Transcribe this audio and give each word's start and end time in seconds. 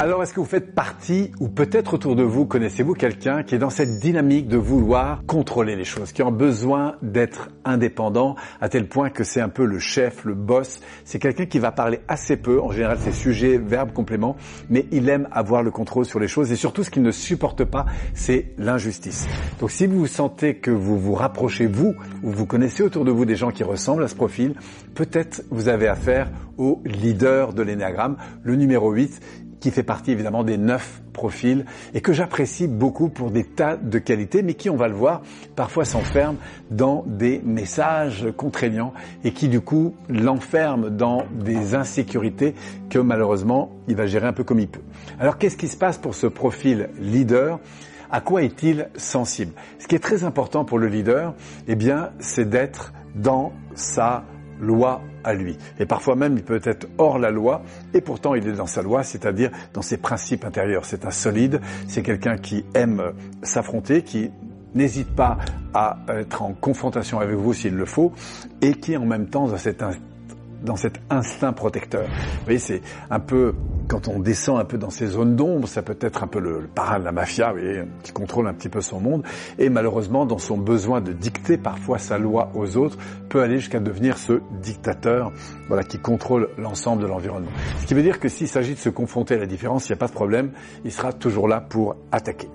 Alors, 0.00 0.22
est-ce 0.22 0.32
que 0.32 0.38
vous 0.38 0.46
faites 0.46 0.76
partie, 0.76 1.32
ou 1.40 1.48
peut-être 1.48 1.94
autour 1.94 2.14
de 2.14 2.22
vous, 2.22 2.46
connaissez-vous 2.46 2.94
quelqu'un 2.94 3.42
qui 3.42 3.56
est 3.56 3.58
dans 3.58 3.68
cette 3.68 3.98
dynamique 3.98 4.46
de 4.46 4.56
vouloir 4.56 5.24
contrôler 5.26 5.74
les 5.74 5.82
choses, 5.82 6.12
qui 6.12 6.22
a 6.22 6.30
besoin 6.30 6.94
d'être 7.02 7.50
indépendant, 7.64 8.36
à 8.60 8.68
tel 8.68 8.86
point 8.86 9.10
que 9.10 9.24
c'est 9.24 9.40
un 9.40 9.48
peu 9.48 9.64
le 9.64 9.80
chef, 9.80 10.24
le 10.24 10.34
boss. 10.34 10.80
C'est 11.04 11.18
quelqu'un 11.18 11.46
qui 11.46 11.58
va 11.58 11.72
parler 11.72 11.98
assez 12.06 12.36
peu, 12.36 12.60
en 12.60 12.70
général 12.70 12.98
c'est 13.00 13.10
sujet, 13.10 13.58
verbe, 13.58 13.92
complément, 13.92 14.36
mais 14.70 14.86
il 14.92 15.08
aime 15.08 15.26
avoir 15.32 15.64
le 15.64 15.72
contrôle 15.72 16.04
sur 16.04 16.20
les 16.20 16.28
choses 16.28 16.52
et 16.52 16.56
surtout 16.56 16.84
ce 16.84 16.90
qu'il 16.90 17.02
ne 17.02 17.10
supporte 17.10 17.64
pas, 17.64 17.84
c'est 18.14 18.52
l'injustice. 18.56 19.26
Donc 19.58 19.72
si 19.72 19.88
vous 19.88 20.06
sentez 20.06 20.58
que 20.58 20.70
vous 20.70 20.96
vous 20.96 21.14
rapprochez, 21.14 21.66
vous, 21.66 21.96
ou 22.22 22.30
vous 22.30 22.46
connaissez 22.46 22.84
autour 22.84 23.04
de 23.04 23.10
vous 23.10 23.24
des 23.24 23.34
gens 23.34 23.50
qui 23.50 23.64
ressemblent 23.64 24.04
à 24.04 24.08
ce 24.08 24.14
profil, 24.14 24.54
peut-être 24.94 25.42
vous 25.50 25.66
avez 25.66 25.88
affaire 25.88 26.30
au 26.56 26.80
leader 26.84 27.52
de 27.52 27.62
l'énéagramme, 27.62 28.16
le 28.44 28.54
numéro 28.54 28.92
8, 28.92 29.47
qui 29.60 29.70
fait 29.70 29.82
partie 29.82 30.12
évidemment 30.12 30.44
des 30.44 30.58
neuf 30.58 31.02
profils 31.12 31.64
et 31.94 32.00
que 32.00 32.12
j'apprécie 32.12 32.68
beaucoup 32.68 33.08
pour 33.08 33.30
des 33.30 33.44
tas 33.44 33.76
de 33.76 33.98
qualités, 33.98 34.42
mais 34.42 34.54
qui, 34.54 34.70
on 34.70 34.76
va 34.76 34.88
le 34.88 34.94
voir, 34.94 35.22
parfois 35.56 35.84
s'enferme 35.84 36.36
dans 36.70 37.04
des 37.06 37.40
messages 37.44 38.26
contraignants 38.36 38.92
et 39.24 39.32
qui 39.32 39.48
du 39.48 39.60
coup 39.60 39.94
l'enferme 40.08 40.90
dans 40.90 41.24
des 41.32 41.74
insécurités 41.74 42.54
que 42.90 42.98
malheureusement 42.98 43.70
il 43.88 43.96
va 43.96 44.06
gérer 44.06 44.26
un 44.26 44.32
peu 44.32 44.44
comme 44.44 44.60
il 44.60 44.68
peut. 44.68 44.82
Alors 45.18 45.38
qu'est-ce 45.38 45.56
qui 45.56 45.68
se 45.68 45.76
passe 45.76 45.98
pour 45.98 46.14
ce 46.14 46.26
profil 46.26 46.90
leader? 47.00 47.58
À 48.10 48.22
quoi 48.22 48.42
est-il 48.42 48.88
sensible? 48.96 49.52
Ce 49.78 49.86
qui 49.86 49.94
est 49.94 49.98
très 49.98 50.24
important 50.24 50.64
pour 50.64 50.78
le 50.78 50.86
leader, 50.86 51.34
eh 51.66 51.74
bien, 51.74 52.10
c'est 52.20 52.48
d'être 52.48 52.94
dans 53.14 53.52
sa 53.74 54.24
loi 54.60 55.02
à 55.24 55.34
lui. 55.34 55.56
Et 55.78 55.86
parfois 55.86 56.16
même, 56.16 56.36
il 56.36 56.44
peut 56.44 56.60
être 56.64 56.88
hors 56.98 57.18
la 57.18 57.30
loi, 57.30 57.62
et 57.94 58.00
pourtant 58.00 58.34
il 58.34 58.46
est 58.46 58.52
dans 58.52 58.66
sa 58.66 58.82
loi, 58.82 59.02
c'est-à-dire 59.02 59.50
dans 59.74 59.82
ses 59.82 59.98
principes 59.98 60.44
intérieurs. 60.44 60.84
C'est 60.84 61.04
un 61.04 61.10
solide, 61.10 61.60
c'est 61.86 62.02
quelqu'un 62.02 62.36
qui 62.36 62.64
aime 62.74 63.12
s'affronter, 63.42 64.02
qui 64.02 64.30
n'hésite 64.74 65.14
pas 65.14 65.38
à 65.74 65.98
être 66.08 66.42
en 66.42 66.52
confrontation 66.52 67.20
avec 67.20 67.36
vous 67.36 67.54
s'il 67.54 67.74
le 67.74 67.86
faut, 67.86 68.12
et 68.62 68.74
qui 68.74 68.96
en 68.96 69.06
même 69.06 69.28
temps, 69.28 69.48
dans 69.48 69.56
cet, 69.56 69.82
dans 70.62 70.76
cet 70.76 71.00
instinct 71.10 71.52
protecteur. 71.52 72.06
Vous 72.06 72.44
voyez, 72.44 72.58
c'est 72.58 72.82
un 73.10 73.20
peu 73.20 73.54
quand 73.88 74.06
on 74.06 74.20
descend 74.20 74.60
un 74.60 74.64
peu 74.64 74.76
dans 74.76 74.90
ces 74.90 75.06
zones 75.06 75.34
d'ombre, 75.34 75.66
ça 75.66 75.82
peut 75.82 75.96
être 76.00 76.22
un 76.22 76.26
peu 76.26 76.40
le, 76.40 76.68
parrain 76.72 76.98
de 76.98 77.04
la 77.04 77.12
mafia, 77.12 77.52
vous 77.52 77.60
voyez, 77.60 77.82
qui 78.02 78.12
contrôle 78.12 78.46
un 78.46 78.52
petit 78.52 78.68
peu 78.68 78.82
son 78.82 79.00
monde, 79.00 79.22
et 79.58 79.70
malheureusement, 79.70 80.26
dans 80.26 80.38
son 80.38 80.58
besoin 80.58 81.00
de 81.00 81.12
dicter 81.12 81.56
parfois 81.56 81.98
sa 81.98 82.18
loi 82.18 82.50
aux 82.54 82.76
autres, 82.76 82.98
peut 83.30 83.40
aller 83.40 83.58
jusqu'à 83.58 83.80
devenir 83.80 84.18
ce 84.18 84.40
dictateur, 84.60 85.32
voilà, 85.68 85.84
qui 85.84 85.98
contrôle 85.98 86.50
l'ensemble 86.58 87.02
de 87.02 87.06
l'environnement. 87.06 87.50
Ce 87.80 87.86
qui 87.86 87.94
veut 87.94 88.02
dire 88.02 88.20
que 88.20 88.28
s'il 88.28 88.48
s'agit 88.48 88.74
de 88.74 88.78
se 88.78 88.90
confronter 88.90 89.34
à 89.34 89.38
la 89.38 89.46
différence, 89.46 89.88
il 89.88 89.92
n'y 89.92 89.96
a 89.96 90.00
pas 90.00 90.08
de 90.08 90.12
problème, 90.12 90.50
il 90.84 90.92
sera 90.92 91.12
toujours 91.12 91.48
là 91.48 91.60
pour 91.60 91.96
attaquer. 92.12 92.48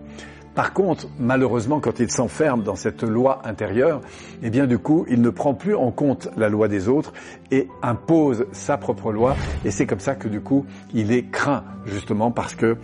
Par 0.55 0.73
contre, 0.73 1.07
malheureusement, 1.19 1.79
quand 1.79 1.99
il 1.99 2.11
s'enferme 2.11 2.61
dans 2.61 2.75
cette 2.75 3.01
loi 3.01 3.41
intérieure, 3.43 4.01
eh 4.43 4.49
bien 4.51 4.67
du 4.67 4.77
coup, 4.77 5.05
il 5.09 5.21
ne 5.21 5.29
prend 5.31 5.55
plus 5.55 5.75
en 5.75 5.91
compte 5.91 6.29
la 6.37 6.47
loi 6.47 6.67
des 6.67 6.89
autres 6.89 7.11
et 7.51 7.67
impose 7.81 8.45
sa 8.51 8.77
propre 8.77 9.11
loi. 9.11 9.35
Et 9.65 9.71
c'est 9.71 9.87
comme 9.87 9.99
ça 9.99 10.13
que 10.13 10.27
du 10.27 10.41
coup, 10.41 10.65
il 10.93 11.11
est 11.11 11.23
craint, 11.23 11.63
justement, 11.85 12.29
parce 12.29 12.53
que 12.53 12.77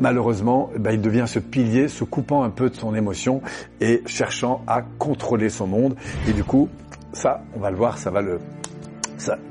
malheureusement, 0.00 0.70
eh 0.74 0.80
ben, 0.80 0.90
il 0.90 1.00
devient 1.00 1.26
ce 1.28 1.38
pilier, 1.38 1.86
se 1.86 2.02
coupant 2.02 2.42
un 2.42 2.50
peu 2.50 2.70
de 2.70 2.74
son 2.74 2.94
émotion 2.94 3.40
et 3.80 4.02
cherchant 4.06 4.62
à 4.66 4.82
contrôler 4.82 5.48
son 5.48 5.68
monde. 5.68 5.94
Et 6.28 6.32
du 6.32 6.42
coup, 6.42 6.68
ça, 7.12 7.44
on 7.54 7.60
va 7.60 7.70
le 7.70 7.76
voir, 7.76 7.98
ça 7.98 8.10
va 8.10 8.20
le 8.20 8.40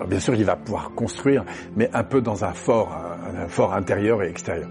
bien 0.05 0.19
sûr, 0.19 0.35
il 0.35 0.43
va 0.43 0.57
pouvoir 0.57 0.91
construire, 0.95 1.45
mais 1.77 1.89
un 1.93 2.03
peu 2.03 2.19
dans 2.19 2.43
un 2.43 2.51
fort, 2.51 2.93
un 3.41 3.47
fort 3.47 3.73
intérieur 3.73 4.21
et 4.21 4.27
extérieur. 4.27 4.67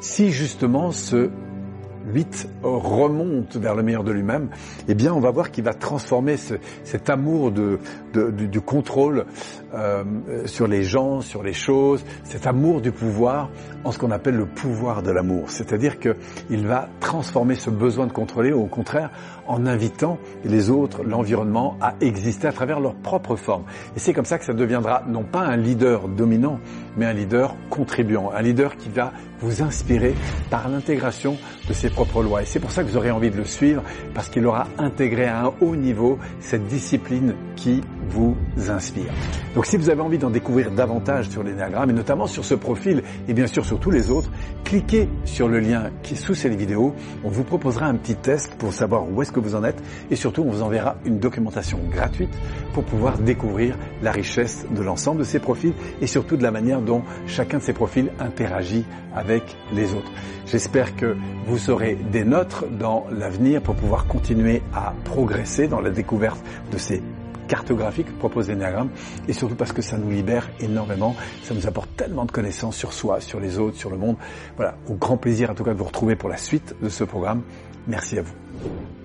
Si 0.00 0.30
justement 0.32 0.90
ce 0.90 1.30
8 2.06 2.48
remonte 2.62 3.56
vers 3.56 3.74
le 3.74 3.82
meilleur 3.82 4.04
de 4.04 4.12
lui-même, 4.12 4.48
eh 4.88 4.94
bien 4.94 5.12
on 5.12 5.20
va 5.20 5.30
voir 5.30 5.50
qu'il 5.50 5.64
va 5.64 5.74
transformer 5.74 6.36
ce, 6.36 6.54
cet 6.84 7.10
amour 7.10 7.52
de, 7.52 7.78
du, 8.12 8.60
contrôle 8.60 9.26
euh, 9.74 10.04
sur 10.46 10.66
les 10.66 10.82
gens, 10.82 11.20
sur 11.20 11.42
les 11.42 11.52
choses, 11.52 12.04
cet 12.24 12.46
amour 12.46 12.80
du 12.80 12.92
pouvoir 12.92 13.50
en 13.84 13.92
ce 13.92 13.98
qu'on 13.98 14.10
appelle 14.10 14.36
le 14.36 14.46
pouvoir 14.46 15.02
de 15.02 15.10
l'amour. 15.10 15.50
C'est-à-dire 15.50 15.98
qu'il 15.98 16.66
va 16.66 16.88
transformer 17.00 17.54
ce 17.54 17.70
besoin 17.70 18.06
de 18.06 18.12
contrôler, 18.12 18.52
au 18.52 18.66
contraire, 18.66 19.10
en 19.46 19.66
invitant 19.66 20.18
les 20.44 20.70
autres, 20.70 21.02
l'environnement, 21.02 21.76
à 21.80 21.94
exister 22.00 22.46
à 22.46 22.52
travers 22.52 22.80
leur 22.80 22.94
propre 22.94 23.36
forme. 23.36 23.64
Et 23.96 23.98
c'est 23.98 24.12
comme 24.12 24.24
ça 24.24 24.38
que 24.38 24.44
ça 24.44 24.52
deviendra 24.52 25.02
non 25.08 25.24
pas 25.24 25.40
un 25.40 25.56
leader 25.56 26.08
dominant, 26.08 26.60
mais 26.96 27.06
un 27.06 27.12
leader 27.12 27.54
contribuant, 27.68 28.30
un 28.34 28.42
leader 28.42 28.76
qui 28.76 28.88
va 28.90 29.12
vous 29.40 29.62
inspirer 29.62 30.14
par 30.50 30.68
l'intégration 30.68 31.36
de 31.68 31.72
ses 31.90 31.94
propres 31.94 32.22
lois. 32.22 32.42
Et 32.42 32.46
c'est 32.46 32.60
pour 32.60 32.70
ça 32.70 32.82
que 32.82 32.88
vous 32.88 32.96
aurez 32.96 33.10
envie 33.10 33.30
de 33.30 33.36
le 33.36 33.44
suivre, 33.44 33.82
parce 34.14 34.28
qu'il 34.28 34.46
aura 34.46 34.66
intégré 34.78 35.26
à 35.26 35.44
un 35.44 35.52
haut 35.60 35.76
niveau 35.76 36.18
cette 36.40 36.66
discipline 36.66 37.34
qui 37.56 37.82
vous 38.10 38.36
inspire. 38.68 39.12
Donc 39.54 39.66
si 39.66 39.76
vous 39.76 39.88
avez 39.88 40.00
envie 40.00 40.18
d'en 40.18 40.30
découvrir 40.30 40.70
davantage 40.70 41.28
sur 41.28 41.42
l'énéagramme, 41.42 41.90
et 41.90 41.92
notamment 41.92 42.26
sur 42.26 42.44
ce 42.44 42.54
profil, 42.54 43.02
et 43.28 43.32
bien 43.32 43.46
sûr 43.46 43.64
sur 43.64 43.78
tous 43.78 43.90
les 43.90 44.10
autres, 44.10 44.30
cliquez 44.64 45.08
sur 45.24 45.48
le 45.48 45.60
lien 45.60 45.90
qui 46.02 46.14
est 46.14 46.16
sous 46.16 46.34
cette 46.34 46.54
vidéo. 46.54 46.94
On 47.24 47.28
vous 47.28 47.44
proposera 47.44 47.86
un 47.86 47.94
petit 47.94 48.16
test 48.16 48.54
pour 48.56 48.72
savoir 48.72 49.10
où 49.10 49.22
est-ce 49.22 49.32
que 49.32 49.40
vous 49.40 49.54
en 49.54 49.64
êtes, 49.64 49.82
et 50.10 50.16
surtout 50.16 50.42
on 50.42 50.50
vous 50.50 50.62
enverra 50.62 50.96
une 51.04 51.18
documentation 51.18 51.78
gratuite 51.90 52.36
pour 52.74 52.84
pouvoir 52.84 53.18
découvrir 53.18 53.76
la 54.02 54.12
richesse 54.12 54.66
de 54.70 54.82
l'ensemble 54.82 55.20
de 55.20 55.24
ces 55.24 55.38
profils, 55.38 55.72
et 56.00 56.06
surtout 56.06 56.36
de 56.36 56.42
la 56.42 56.50
manière 56.50 56.80
dont 56.80 57.02
chacun 57.26 57.58
de 57.58 57.62
ces 57.62 57.72
profils 57.72 58.10
interagit 58.18 58.84
avec 59.14 59.56
les 59.72 59.94
autres. 59.94 60.10
J'espère 60.46 60.96
que 60.96 61.16
vous 61.46 61.58
serez 61.58 61.96
des 62.10 62.24
nôtres 62.24 62.64
dans 62.68 63.06
l'avenir 63.10 63.62
pour 63.62 63.76
pouvoir 63.76 64.06
continuer 64.06 64.62
à 64.74 64.94
progresser 65.04 65.68
dans 65.68 65.80
la 65.80 65.90
découverte 65.90 66.40
de 66.72 66.78
ces 66.78 67.02
cartographiques 67.50 68.06
que 68.06 68.18
propose 68.18 68.48
l'Enneagramme 68.48 68.90
et 69.26 69.32
surtout 69.32 69.56
parce 69.56 69.72
que 69.72 69.82
ça 69.82 69.98
nous 69.98 70.08
libère 70.08 70.48
énormément, 70.60 71.16
ça 71.42 71.52
nous 71.52 71.66
apporte 71.66 71.90
tellement 71.96 72.24
de 72.24 72.30
connaissances 72.30 72.76
sur 72.76 72.92
soi, 72.92 73.20
sur 73.20 73.40
les 73.40 73.58
autres, 73.58 73.76
sur 73.76 73.90
le 73.90 73.96
monde. 73.96 74.16
Voilà, 74.54 74.76
au 74.88 74.94
grand 74.94 75.16
plaisir 75.16 75.50
en 75.50 75.54
tout 75.54 75.64
cas 75.64 75.72
de 75.72 75.78
vous 75.78 75.84
retrouver 75.84 76.14
pour 76.14 76.28
la 76.28 76.36
suite 76.36 76.76
de 76.80 76.88
ce 76.88 77.02
programme. 77.02 77.42
Merci 77.88 78.18
à 78.18 78.22
vous. 78.22 78.99